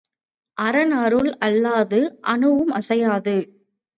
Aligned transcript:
அரன் 0.57 0.93
அருள் 0.99 1.29
அல்லாது 1.39 1.99
அணுவும் 2.21 2.71
அசையாது. 2.71 3.35